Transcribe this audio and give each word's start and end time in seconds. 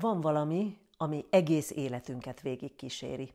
Van 0.00 0.20
valami, 0.20 0.78
ami 0.96 1.24
egész 1.30 1.70
életünket 1.70 2.40
végig 2.40 2.76
kíséri. 2.76 3.32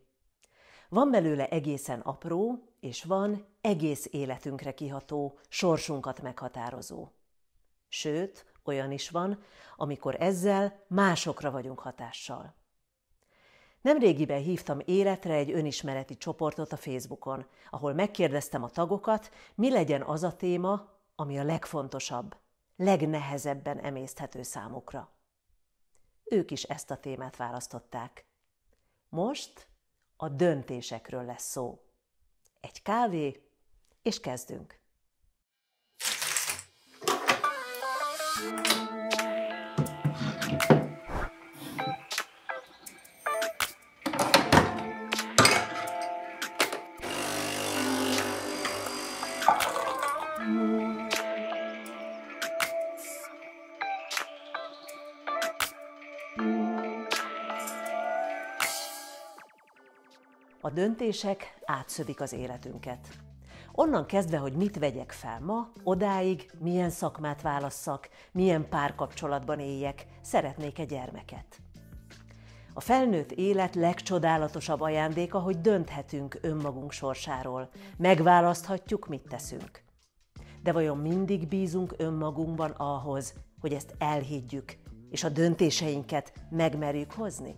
Van 0.89 1.11
belőle 1.11 1.49
egészen 1.49 1.99
apró, 1.99 2.63
és 2.79 3.03
van 3.03 3.45
egész 3.61 4.07
életünkre 4.11 4.73
kiható, 4.73 5.39
sorsunkat 5.49 6.21
meghatározó. 6.21 7.07
Sőt, 7.87 8.45
olyan 8.63 8.91
is 8.91 9.09
van, 9.09 9.43
amikor 9.75 10.15
ezzel 10.19 10.83
másokra 10.87 11.51
vagyunk 11.51 11.79
hatással. 11.79 12.55
Nemrégiben 13.81 14.41
hívtam 14.41 14.79
életre 14.85 15.33
egy 15.33 15.51
önismereti 15.51 16.17
csoportot 16.17 16.71
a 16.71 16.77
Facebookon, 16.77 17.45
ahol 17.69 17.93
megkérdeztem 17.93 18.63
a 18.63 18.69
tagokat, 18.69 19.31
mi 19.55 19.71
legyen 19.71 20.01
az 20.01 20.23
a 20.23 20.35
téma, 20.35 20.89
ami 21.15 21.39
a 21.39 21.43
legfontosabb, 21.43 22.35
legnehezebben 22.75 23.79
emészthető 23.79 24.43
számukra. 24.43 25.09
Ők 26.33 26.51
is 26.51 26.63
ezt 26.63 26.91
a 26.91 26.97
témát 26.97 27.35
választották. 27.35 28.25
Most 29.09 29.67
a 30.15 30.29
döntésekről 30.29 31.25
lesz 31.25 31.49
szó. 31.49 31.81
Egy 32.59 32.81
kávé, 32.81 33.49
és 34.01 34.19
kezdünk. 34.19 34.79
A 60.63 60.69
döntések 60.69 61.59
átszövik 61.65 62.21
az 62.21 62.33
életünket. 62.33 63.07
Onnan 63.71 64.05
kezdve, 64.05 64.37
hogy 64.37 64.53
mit 64.53 64.79
vegyek 64.79 65.11
fel 65.11 65.39
ma, 65.39 65.71
odáig 65.83 66.51
milyen 66.59 66.89
szakmát 66.89 67.41
válasszak, 67.41 68.09
milyen 68.31 68.69
párkapcsolatban 68.69 69.59
éljek, 69.59 70.05
szeretnék 70.21 70.79
egy 70.79 70.87
gyermeket. 70.87 71.61
A 72.73 72.79
felnőtt 72.79 73.31
élet 73.31 73.75
legcsodálatosabb 73.75 74.81
ajándéka, 74.81 75.39
hogy 75.39 75.61
dönthetünk 75.61 76.37
önmagunk 76.41 76.91
sorsáról, 76.91 77.69
megválaszthatjuk, 77.97 79.07
mit 79.07 79.27
teszünk. 79.29 79.83
De 80.63 80.71
vajon 80.71 80.97
mindig 80.97 81.47
bízunk 81.47 81.93
önmagunkban 81.97 82.71
ahhoz, 82.71 83.33
hogy 83.59 83.73
ezt 83.73 83.95
elhiggyük, 83.97 84.77
és 85.09 85.23
a 85.23 85.29
döntéseinket 85.29 86.33
megmerjük 86.49 87.11
hozni? 87.11 87.55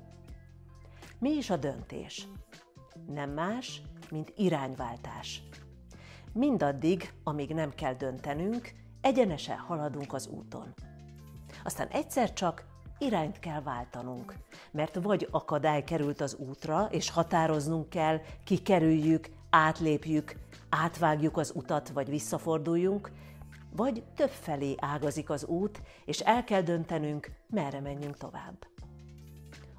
Mi 1.20 1.30
is 1.30 1.50
a 1.50 1.58
döntés? 1.58 2.28
Nem 3.08 3.30
más, 3.30 3.82
mint 4.12 4.34
irányváltás. 4.36 5.44
Mindaddig, 6.34 7.14
amíg 7.24 7.54
nem 7.54 7.74
kell 7.76 7.94
döntenünk, 7.94 8.72
egyenesen 9.02 9.58
haladunk 9.58 10.14
az 10.14 10.28
úton. 10.28 10.74
Aztán 11.64 11.88
egyszer 11.88 12.34
csak 12.34 12.66
irányt 12.98 13.40
kell 13.40 13.62
váltanunk, 13.62 14.34
mert 14.72 14.96
vagy 15.02 15.28
akadály 15.32 15.84
került 15.84 16.22
az 16.22 16.36
útra, 16.36 16.88
és 16.92 17.10
határoznunk 17.10 17.90
kell, 17.90 18.20
kikerüljük, 18.44 19.30
átlépjük, 19.50 20.36
átvágjuk 20.70 21.38
az 21.38 21.52
utat, 21.56 21.90
vagy 21.90 22.10
visszaforduljunk, 22.10 23.12
vagy 23.76 24.04
többfelé 24.16 24.76
ágazik 24.78 25.30
az 25.30 25.46
út, 25.46 25.82
és 26.06 26.20
el 26.20 26.44
kell 26.44 26.62
döntenünk, 26.62 27.32
merre 27.48 27.80
menjünk 27.80 28.18
tovább. 28.18 28.68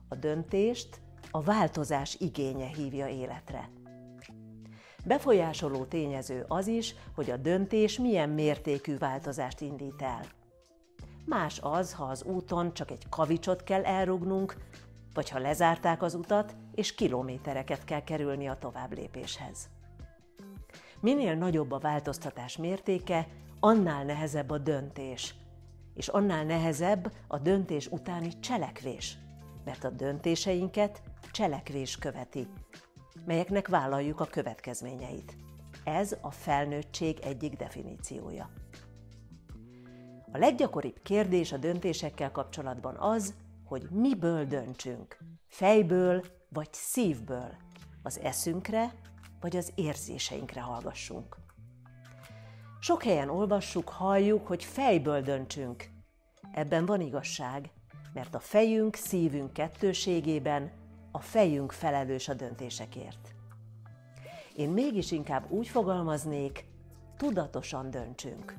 A 0.08 0.14
döntést 0.14 1.00
a 1.34 1.40
változás 1.40 2.16
igénye 2.20 2.66
hívja 2.66 3.08
életre. 3.08 3.70
Befolyásoló 5.04 5.84
tényező 5.84 6.44
az 6.48 6.66
is, 6.66 6.94
hogy 7.14 7.30
a 7.30 7.36
döntés 7.36 7.98
milyen 7.98 8.28
mértékű 8.28 8.98
változást 8.98 9.60
indít 9.60 10.02
el. 10.02 10.20
Más 11.24 11.60
az, 11.62 11.92
ha 11.92 12.04
az 12.04 12.22
úton 12.22 12.74
csak 12.74 12.90
egy 12.90 13.08
kavicsot 13.08 13.64
kell 13.64 13.84
elrugnunk, 13.84 14.56
vagy 15.14 15.30
ha 15.30 15.38
lezárták 15.38 16.02
az 16.02 16.14
utat, 16.14 16.56
és 16.74 16.94
kilométereket 16.94 17.84
kell 17.84 18.02
kerülni 18.02 18.48
a 18.48 18.58
továbblépéshez. 18.58 19.68
Minél 21.00 21.34
nagyobb 21.34 21.72
a 21.72 21.78
változtatás 21.78 22.56
mértéke, 22.56 23.28
annál 23.60 24.04
nehezebb 24.04 24.50
a 24.50 24.58
döntés, 24.58 25.34
és 25.94 26.08
annál 26.08 26.44
nehezebb 26.44 27.12
a 27.28 27.38
döntés 27.38 27.86
utáni 27.86 28.38
cselekvés, 28.40 29.18
mert 29.64 29.84
a 29.84 29.90
döntéseinket 29.90 31.02
cselekvés 31.34 31.96
követi, 31.96 32.48
melyeknek 33.24 33.68
vállaljuk 33.68 34.20
a 34.20 34.24
következményeit. 34.24 35.36
Ez 35.84 36.16
a 36.20 36.30
felnőttség 36.30 37.18
egyik 37.18 37.56
definíciója. 37.56 38.50
A 40.32 40.38
leggyakoribb 40.38 41.02
kérdés 41.02 41.52
a 41.52 41.56
döntésekkel 41.56 42.30
kapcsolatban 42.30 42.96
az, 42.96 43.34
hogy 43.64 43.88
miből 43.90 44.44
döntsünk, 44.44 45.18
fejből 45.48 46.24
vagy 46.48 46.68
szívből, 46.72 47.56
az 48.02 48.18
eszünkre 48.18 48.94
vagy 49.40 49.56
az 49.56 49.72
érzéseinkre 49.74 50.60
hallgassunk. 50.60 51.36
Sok 52.80 53.02
helyen 53.02 53.28
olvassuk, 53.28 53.88
halljuk, 53.88 54.46
hogy 54.46 54.64
fejből 54.64 55.20
döntsünk. 55.20 55.90
Ebben 56.52 56.86
van 56.86 57.00
igazság, 57.00 57.70
mert 58.12 58.34
a 58.34 58.40
fejünk, 58.40 58.94
szívünk 58.94 59.52
kettőségében 59.52 60.82
a 61.16 61.20
fejünk 61.20 61.72
felelős 61.72 62.28
a 62.28 62.34
döntésekért. 62.34 63.34
Én 64.54 64.70
mégis 64.70 65.10
inkább 65.10 65.50
úgy 65.50 65.68
fogalmaznék, 65.68 66.64
tudatosan 67.16 67.90
döntsünk. 67.90 68.54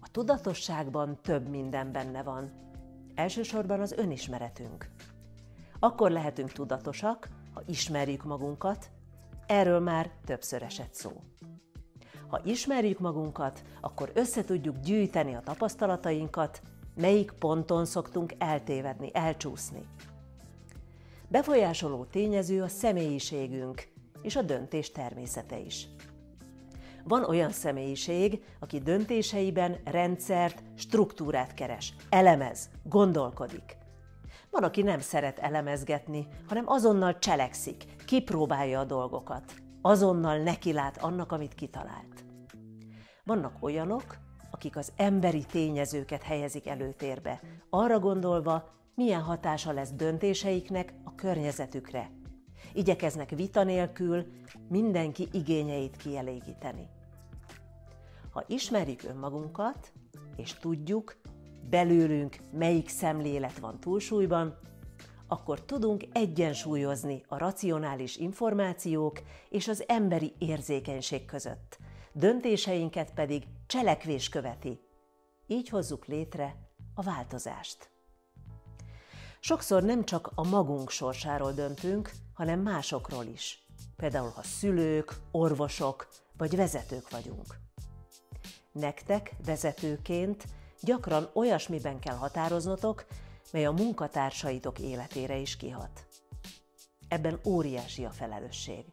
A 0.00 0.10
tudatosságban 0.10 1.18
több 1.22 1.48
minden 1.48 1.92
benne 1.92 2.22
van. 2.22 2.52
Elsősorban 3.14 3.80
az 3.80 3.92
önismeretünk. 3.92 4.90
Akkor 5.78 6.10
lehetünk 6.10 6.52
tudatosak, 6.52 7.28
ha 7.54 7.62
ismerjük 7.66 8.24
magunkat, 8.24 8.90
erről 9.46 9.80
már 9.80 10.10
többször 10.24 10.62
esett 10.62 10.94
szó. 10.94 11.22
Ha 12.28 12.40
ismerjük 12.44 12.98
magunkat, 12.98 13.62
akkor 13.80 14.10
össze 14.14 14.44
tudjuk 14.44 14.78
gyűjteni 14.80 15.34
a 15.34 15.40
tapasztalatainkat, 15.40 16.62
melyik 16.94 17.32
ponton 17.38 17.84
szoktunk 17.84 18.34
eltévedni, 18.38 19.10
elcsúszni. 19.12 19.86
Befolyásoló 21.30 22.04
tényező 22.04 22.62
a 22.62 22.68
személyiségünk 22.68 23.88
és 24.22 24.36
a 24.36 24.42
döntés 24.42 24.92
természete 24.92 25.58
is. 25.58 25.88
Van 27.04 27.24
olyan 27.24 27.50
személyiség, 27.50 28.44
aki 28.60 28.78
döntéseiben 28.78 29.76
rendszert, 29.84 30.62
struktúrát 30.74 31.54
keres, 31.54 31.94
elemez, 32.08 32.70
gondolkodik. 32.82 33.76
Van, 34.50 34.62
aki 34.62 34.82
nem 34.82 35.00
szeret 35.00 35.38
elemezgetni, 35.38 36.26
hanem 36.48 36.68
azonnal 36.68 37.18
cselekszik, 37.18 37.84
kipróbálja 38.04 38.80
a 38.80 38.84
dolgokat, 38.84 39.54
azonnal 39.82 40.38
nekilát 40.38 41.02
annak, 41.02 41.32
amit 41.32 41.54
kitalált. 41.54 42.24
Vannak 43.24 43.56
olyanok, 43.60 44.18
akik 44.50 44.76
az 44.76 44.92
emberi 44.96 45.44
tényezőket 45.44 46.22
helyezik 46.22 46.66
előtérbe, 46.66 47.40
arra 47.70 47.98
gondolva, 47.98 48.79
milyen 49.00 49.22
hatása 49.22 49.72
lesz 49.72 49.92
döntéseiknek 49.92 50.94
a 51.04 51.14
környezetükre. 51.14 52.10
Igyekeznek 52.72 53.30
vita 53.30 53.64
nélkül 53.64 54.26
mindenki 54.68 55.28
igényeit 55.32 55.96
kielégíteni. 55.96 56.88
Ha 58.30 58.44
ismerjük 58.46 59.02
önmagunkat, 59.02 59.92
és 60.36 60.54
tudjuk, 60.54 61.16
belőlünk 61.70 62.36
melyik 62.52 62.88
szemlélet 62.88 63.58
van 63.58 63.80
túlsúlyban, 63.80 64.58
akkor 65.26 65.64
tudunk 65.64 66.04
egyensúlyozni 66.12 67.22
a 67.28 67.38
racionális 67.38 68.16
információk 68.16 69.20
és 69.48 69.68
az 69.68 69.84
emberi 69.86 70.32
érzékenység 70.38 71.24
között. 71.24 71.78
Döntéseinket 72.12 73.14
pedig 73.14 73.42
cselekvés 73.66 74.28
követi. 74.28 74.80
Így 75.46 75.68
hozzuk 75.68 76.06
létre 76.06 76.56
a 76.94 77.02
változást. 77.02 77.90
Sokszor 79.42 79.82
nem 79.82 80.04
csak 80.04 80.30
a 80.34 80.48
magunk 80.48 80.90
sorsáról 80.90 81.52
döntünk, 81.52 82.10
hanem 82.34 82.60
másokról 82.60 83.24
is. 83.24 83.66
Például, 83.96 84.30
ha 84.34 84.42
szülők, 84.42 85.16
orvosok 85.30 86.08
vagy 86.36 86.56
vezetők 86.56 87.10
vagyunk. 87.10 87.58
Nektek 88.72 89.34
vezetőként 89.44 90.44
gyakran 90.80 91.30
olyasmiben 91.34 91.98
kell 91.98 92.16
határoznotok, 92.16 93.06
mely 93.52 93.66
a 93.66 93.72
munkatársaitok 93.72 94.78
életére 94.78 95.36
is 95.36 95.56
kihat. 95.56 96.06
Ebben 97.08 97.40
óriási 97.44 98.04
a 98.04 98.10
felelősség. 98.10 98.84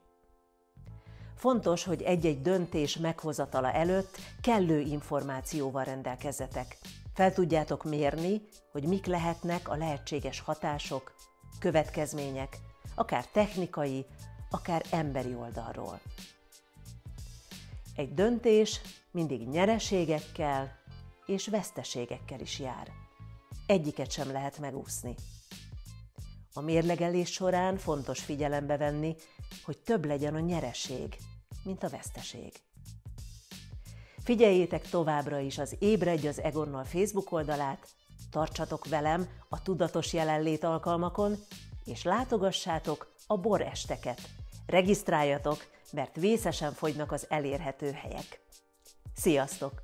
Fontos, 1.36 1.84
hogy 1.84 2.02
egy-egy 2.02 2.42
döntés 2.42 2.98
meghozatala 2.98 3.72
előtt 3.72 4.18
kellő 4.42 4.80
információval 4.80 5.84
rendelkezzetek, 5.84 6.78
Fel 7.18 7.34
tudjátok 7.34 7.84
mérni, 7.84 8.42
hogy 8.72 8.84
mik 8.84 9.06
lehetnek 9.06 9.70
a 9.70 9.76
lehetséges 9.76 10.40
hatások, 10.40 11.16
következmények, 11.60 12.58
akár 12.96 13.26
technikai, 13.26 14.06
akár 14.50 14.86
emberi 14.92 15.36
oldalról. 15.36 16.02
Egy 17.96 18.14
döntés 18.14 18.82
mindig 19.12 19.48
nyereségekkel 19.48 20.80
és 21.26 21.48
veszteségekkel 21.48 22.40
is 22.40 22.60
jár. 22.60 22.92
Egyiket 23.68 24.12
sem 24.12 24.32
lehet 24.32 24.60
megúszni. 24.60 25.16
A 26.54 26.62
mérlegelés 26.62 27.32
során 27.32 27.78
fontos 27.78 28.20
figyelembe 28.20 28.78
venni, 28.78 29.16
hogy 29.64 29.78
több 29.78 30.06
legyen 30.06 30.36
a 30.36 30.40
nyereség, 30.40 31.18
mint 31.64 31.84
a 31.84 31.90
veszteség. 31.90 32.67
Figyeljétek 34.28 34.90
továbbra 34.90 35.40
is 35.40 35.58
az 35.58 35.76
Ébredj 35.80 36.28
az 36.28 36.42
Egonnal 36.42 36.84
Facebook 36.84 37.32
oldalát, 37.32 37.88
tartsatok 38.32 38.88
velem 38.88 39.28
a 39.50 39.62
tudatos 39.62 40.14
jelenlét 40.14 40.64
alkalmakon, 40.64 41.36
és 41.86 42.04
látogassátok 42.04 43.14
a 43.28 43.38
boresteket. 43.38 44.22
Regisztráljatok, 44.66 45.66
mert 45.92 46.16
vészesen 46.16 46.74
fogynak 46.74 47.12
az 47.12 47.26
elérhető 47.30 47.92
helyek. 47.92 48.42
Sziasztok! 49.16 49.82